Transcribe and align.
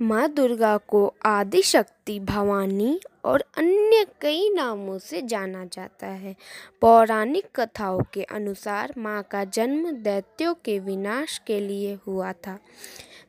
माँ 0.00 0.28
दुर्गा 0.28 0.76
को 0.76 1.14
आदि 1.26 1.62
शक्ति 1.62 2.18
भवानी 2.20 3.00
और 3.24 3.44
अन्य 3.56 4.06
कई 4.20 4.48
नामों 4.50 4.98
से 4.98 5.22
जाना 5.22 5.64
जाता 5.64 6.06
है। 6.06 6.34
पौराणिक 6.80 7.46
कथाओं 7.56 8.00
के 8.12 8.22
अनुसार 8.22 8.94
माँ 8.98 9.22
का 9.22 9.44
जन्म 9.44 9.90
दैत्यों 9.92 10.54
के 10.64 10.78
विनाश 10.78 11.40
के 11.46 11.60
लिए 11.60 11.98
हुआ 12.06 12.32
था। 12.32 12.58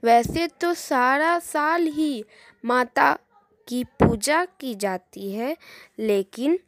वैसे 0.04 0.48
तो 0.48 0.74
सारा 0.74 1.40
साल 1.40 1.88
ही 1.88 2.24
माता 2.66 3.18
की 3.68 3.84
पूजा 3.84 4.46
की 4.46 4.76
जाती 4.76 5.32
है, 5.32 5.58
लेकिन 6.00 6.60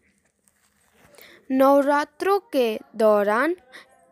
नवरात्रों 1.51 2.39
के 2.39 2.79
दौरान 2.95 3.55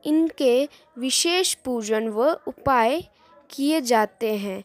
इनके 0.03 0.69
विशेष 0.97 1.53
पूजन 1.55 2.07
व 2.07 2.31
उपाय 2.47 3.01
किए 3.49 3.81
जाते 3.81 4.35
हैं। 4.35 4.63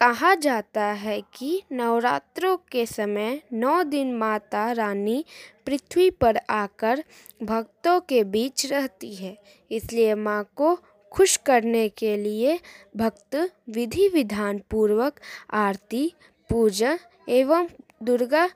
कहा 0.00 0.34
जाता 0.34 0.84
है 0.84 1.20
कि 1.34 1.62
नवरात्रों 1.72 2.56
के 2.72 2.86
समय 2.86 3.42
नौ 3.52 3.82
दिन 3.82 4.14
माता 4.14 4.72
रानी 4.72 5.24
पृथ्वी 5.66 6.10
पर 6.10 6.40
आकर 6.50 7.04
भक्तों 7.42 8.00
के 8.00 8.24
बीच 8.24 8.66
रहती 8.66 9.14
है। 9.14 9.36
इसलिए 9.70 10.14
माँ 10.14 10.50
को 10.56 10.74
खुश 11.12 11.36
करने 11.36 11.88
के 11.88 12.16
लिए 12.16 12.58
भक्त 12.96 13.50
विधि 13.68 14.08
विधान 14.08 14.62
पूर्वक 14.70 15.20
आरती, 15.52 16.12
पूजा 16.50 16.98
एवं 17.28 17.68
दुर्गा 18.02 18.48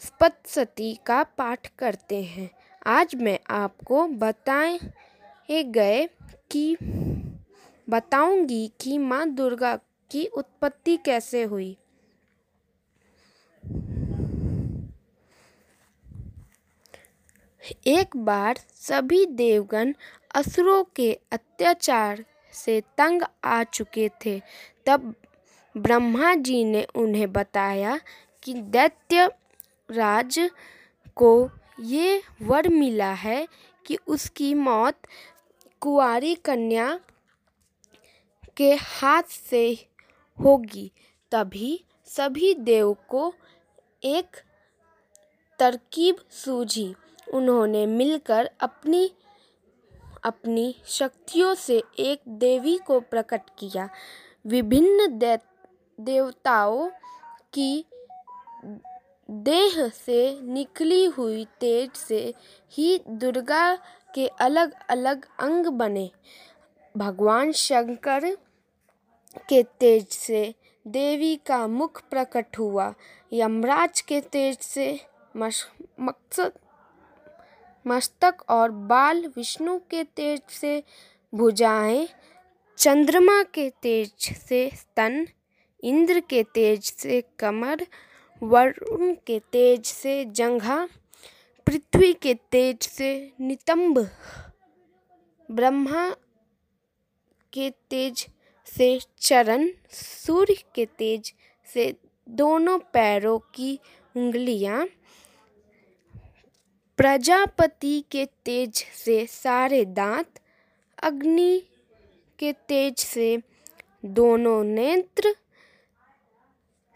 सप्तशती 0.00 0.98
का 1.06 1.22
पाठ 1.22 1.70
करते 1.78 2.22
हैं। 2.22 2.50
आज 2.86 3.14
मैं 3.14 3.38
आपको 3.50 4.06
बताए 4.06 4.78
गए 5.50 6.08
कि, 6.50 6.76
बताऊँगी 7.90 8.70
कि 8.80 8.98
माँ 8.98 9.28
दुर्गा 9.30 9.78
की 10.12 10.26
उत्पत्ति 10.26 10.96
कैसे 10.96 11.42
हुई? 11.42 11.76
एक 17.86 18.16
बार 18.16 18.58
सभी 18.74 19.26
देवगण 19.26 19.92
असुरों 20.34 20.84
के 20.96 21.12
अत्याचार 21.32 22.24
से 22.52 22.80
तंग 22.80 23.22
आ 23.44 23.62
चुके 23.64 24.08
थे। 24.24 24.40
तब 24.86 25.14
ब्रह्मा 25.76 26.34
जी 26.34 26.64
ने 26.64 26.86
उन्हें 26.94 27.32
बताया 27.32 28.00
कि 28.42 28.54
दैत्य 28.54 29.26
राज 29.90 30.50
को 31.16 31.50
ये 31.80 32.22
वर 32.42 32.68
मिला 32.68 33.12
है 33.12 33.48
कि 33.86 33.98
उसकी 34.06 34.54
मौत 34.54 35.00
कुंवारी 35.80 36.34
कन्या 36.34 37.00
के 38.56 38.74
हाथ 38.74 39.22
से 39.22 39.91
होगी। 40.40 40.92
तभी 41.30 41.84
सभी 42.04 42.54
देव 42.54 42.96
को 43.08 43.34
एक 44.04 44.36
तरकीब 45.58 46.16
सूझी। 46.30 46.94
उन्होंने 47.34 47.86
मिलकर 47.86 48.50
अपनी 48.60 49.12
अपनी 50.24 50.76
शक्तियों 50.86 51.54
से 51.54 51.82
एक 51.98 52.20
देवी 52.28 52.78
को 52.78 53.00
प्रकट 53.00 53.42
किया। 53.58 53.88
विभिन्न 54.46 55.18
दे, 55.18 55.38
देवताओं 56.00 56.90
की 57.52 57.84
देह 59.30 59.88
से 59.88 60.40
निकली 60.42 61.04
हुई 61.04 61.44
तेज 61.60 61.92
से 61.92 62.34
ही 62.70 63.00
दुर्गा 63.08 63.76
के 64.14 64.26
अलग 64.26 64.74
अलग 64.88 65.26
अंग 65.40 65.66
बने। 65.66 66.10
भगवान 66.96 67.52
शंकर 67.52 68.38
के 69.36 69.62
तेज 69.80 70.08
से 70.08 70.54
देवी 70.86 71.36
का 71.36 71.66
मुख 71.66 72.02
प्रकट 72.10 72.58
हुआ। 72.58 72.94
यमराज 73.32 74.00
के 74.00 74.20
तेज 74.20 74.58
से 74.58 75.00
मकसद, 75.36 76.52
मस्तक 77.86 78.44
और 78.48 78.70
बाल 78.70 79.26
विष्णु 79.26 79.78
के 79.90 80.04
तेज 80.04 80.40
से 80.50 80.82
भुजाएँ, 81.32 82.08
चंद्रमा 82.78 83.42
के 83.42 83.68
तेज 83.82 84.32
से 84.38 84.70
स्तन, 84.74 85.26
इंद्र 85.82 86.20
के 86.20 86.42
तेज 86.42 86.92
से 86.92 87.22
कमर, 87.38 87.86
वरुण 88.42 89.14
के 89.26 89.38
तेज 89.52 89.86
से 89.86 90.24
जंघा, 90.24 90.88
पृथ्वी 91.66 92.12
के 92.12 92.34
तेज 92.34 92.82
से 92.82 93.32
नितंब, 93.40 93.98
ब्रह्मा 95.50 96.08
के 97.52 97.70
तेज 97.90 98.26
से 98.76 99.00
चरण 99.18 99.68
सूर्य 99.92 100.54
के 100.74 100.86
तेज 100.86 101.32
से 101.66 101.94
दोनों 102.28 102.78
पैरों 102.78 103.38
की 103.54 103.78
उंगलियाँ 104.16 104.86
प्रजापति 106.98 108.04
के 108.10 108.24
तेज 108.44 108.84
से 109.04 109.26
सारे 109.26 109.84
दांत, 109.84 110.26
अग्नि 111.02 111.62
के 112.38 112.52
तेज 112.52 112.98
से 112.98 113.42
दोनों 114.04 114.64
नेत्र, 114.64 115.34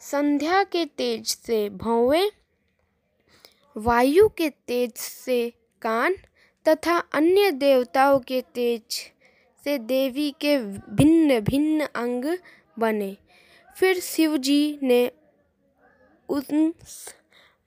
संध्या 0.00 0.62
के 0.64 0.84
तेज 0.84 1.26
से 1.26 1.68
भौवे, 1.70 2.30
वायु 3.76 4.28
के 4.28 4.50
तेज 4.50 4.96
से 4.96 5.52
कान 5.82 6.14
तथा 6.66 6.98
अन्य 6.98 7.50
देवताओं 7.50 8.18
के 8.20 8.40
तेज 8.54 9.12
से 9.66 9.78
देवी 9.78 10.30
के 10.40 10.58
भिन्न 10.94 11.38
भिन्न 11.40 11.86
अंग 11.96 12.24
बने। 12.78 13.16
फिर 13.76 13.98
शिवजी 14.00 14.78
ने 14.82 15.10
उन 16.28 16.72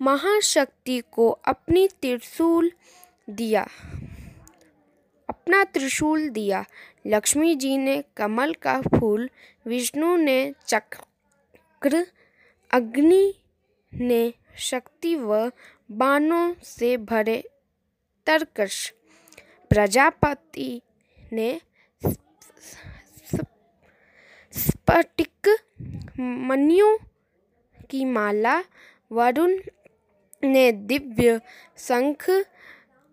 महाशक्ति 0.01 1.01
को 1.11 1.29
अपनी 1.29 1.87
त्रिशूल 2.01 2.71
दिया, 3.29 3.67
अपना 5.29 5.63
त्रिशूल 5.63 6.27
दिया। 6.29 6.63
लक्ष्मी 7.07 7.55
जी 7.55 7.77
ने 7.77 8.03
कमल 8.17 8.53
का 8.53 8.79
फूल, 8.81 9.29
विष्णु 9.65 10.15
ने 10.15 10.39
चक्र, 10.67 12.05
अग्नि 12.71 13.33
ने 13.93 14.33
शक्ति 14.59 15.15
व 15.15 15.51
बाणों 15.91 16.53
से 16.63 16.97
भरे 16.97 17.43
तरकश। 18.27 18.93
प्रजापति 19.71 20.81
ने 21.33 21.59
स्फटिक 24.53 25.57
मनियों 26.19 26.97
की 27.89 28.05
माला, 28.05 28.63
वरुण 29.11 29.59
ने 30.43 30.71
दिव्य 30.71 31.41
शंख, 31.77 32.45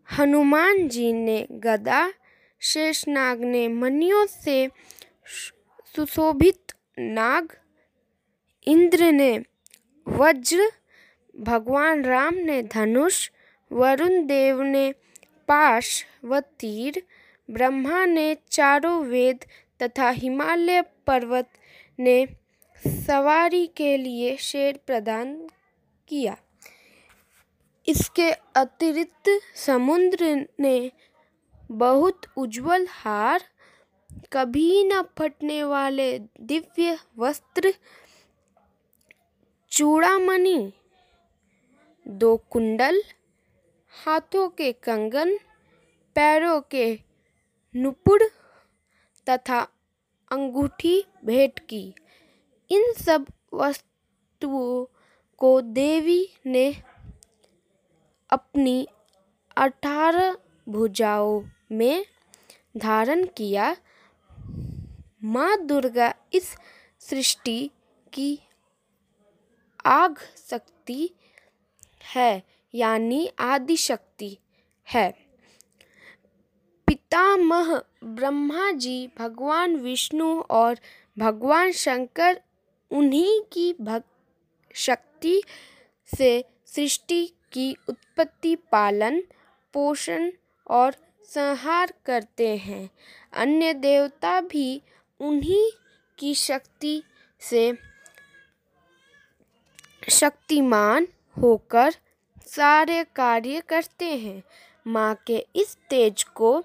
हनुमान 0.08 0.88
जी 0.88 1.12
ने 1.12 1.46
गदा, 1.50 2.12
शेषनाग 2.60 3.40
ने 3.40 3.68
मनियों 3.68 4.26
से 4.26 4.70
सुशोभित 5.96 6.72
नाग, 6.98 7.48
इंद्र 8.66 9.04
ने 9.12 9.44
वज्र, 10.08 10.72
भगवान 11.36 12.04
राम 12.04 12.34
ने 12.34 12.62
धनुष, 12.62 13.30
वरुण 13.72 14.26
देव 14.26 14.62
ने 14.62 14.92
पाश 15.48 16.06
व 16.24 16.40
तीर 16.40 17.02
ब्रह्मा 17.50 18.04
ने 18.04 18.36
चारों 18.50 19.04
वेद 19.04 19.44
तथा 19.82 20.08
हिमालय 20.10 20.82
पर्वत 21.06 21.48
ने 21.98 22.26
सवारी 23.06 23.66
के 23.66 23.96
लिए 23.96 24.36
शेर 24.36 24.80
प्रदान 24.86 25.48
किया। 26.08 26.36
इसके 27.88 28.30
अतिरिक्त 28.32 29.30
समुद्र 29.56 30.46
ने 30.60 30.92
बहुत 31.70 32.26
उज्जवल 32.36 32.86
हार, 32.90 33.42
कभी 34.32 34.84
न 34.84 35.02
फटने 35.18 35.62
वाले 35.64 36.18
दिव्य 36.18 36.98
वस्त्र, 37.18 37.74
चूड़ामणि, 39.72 40.72
दो 42.08 42.36
कुंडल, 42.36 43.02
हाथों 44.06 44.48
के 44.48 44.72
कंगन, 44.72 45.36
पैरों 46.16 46.60
के 46.60 47.05
नुपुर 47.76 48.30
तथा 49.28 49.60
अंगूठी 50.30 51.04
भेंट 51.24 51.58
की। 51.58 51.94
इन 52.70 52.92
सब 52.92 53.26
वस्तुओं 53.54 54.84
को 55.38 55.60
देवी 55.60 56.28
ने 56.46 56.82
अपनी 58.30 58.88
अठारह 59.56 60.36
भुजाओं 60.68 61.42
में 61.72 62.06
धारण 62.76 63.26
किया। 63.26 63.76
माँ 65.24 65.56
दुर्गा 65.66 66.14
इस 66.32 66.56
सृष्टि 67.00 67.70
की 68.12 68.38
आग 69.86 70.18
शक्ति 70.50 71.10
है, 72.14 72.42
यानी 72.74 73.30
आदि 73.38 73.76
शक्ति 73.76 74.38
है। 74.88 75.25
पितामह 77.16 77.82
ब्रह्मा 78.04 78.70
जी, 78.72 79.10
भगवान 79.18 79.76
विष्णु 79.76 80.40
और 80.40 80.78
भगवान 81.18 81.72
शंकर 81.72 82.40
उन्हीं 82.90 83.40
की 83.52 83.74
भक्त 83.80 84.06
शक्ति 84.74 85.42
से 86.16 86.44
सृष्टि 86.66 87.32
की 87.52 87.76
उत्पत्ति, 87.88 88.54
पालन, 88.56 89.20
पोषण 89.72 90.30
और 90.70 90.96
संहार 91.24 91.94
करते 92.06 92.56
हैं। 92.56 92.90
अन्य 93.32 93.72
देवता 93.74 94.40
भी 94.40 94.82
उन्हीं 95.20 95.70
की 96.18 96.34
शक्ति 96.34 97.02
से 97.40 97.78
शक्तिमान 100.08 101.08
होकर 101.42 101.94
सारे 102.46 103.04
कार्य 103.04 103.62
करते 103.68 104.16
हैं। 104.16 104.42
माँ 104.86 105.14
के 105.26 105.46
इस 105.56 105.76
तेज 105.90 106.22
को 106.22 106.64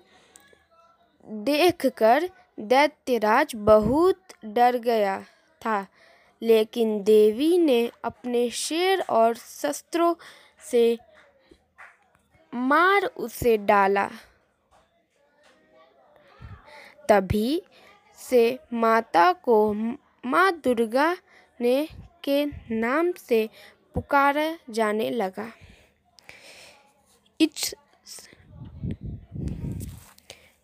देखकर 1.23 2.29
दैत्यराज 2.59 3.51
बहुत 3.55 4.33
डर 4.45 4.77
गया 4.77 5.19
था, 5.61 5.85
लेकिन 6.41 7.01
देवी 7.03 7.57
ने 7.57 7.89
अपने 8.03 8.49
शेर 8.49 9.01
और 9.09 9.35
शस्त्रों 9.35 10.13
से 10.71 10.97
मार 12.53 13.05
उसे 13.05 13.57
डाला। 13.57 14.09
तभी 17.09 17.61
से 18.19 18.59
माता 18.73 19.31
को 19.33 19.73
माँ 19.73 20.51
दुर्गा 20.63 21.13
ने 21.59 21.87
के 22.23 22.45
नाम 22.71 23.11
से 23.19 23.47
पुकारा 23.95 24.45
जाने 24.69 25.09
लगा। 25.09 25.51
It's 27.39 27.73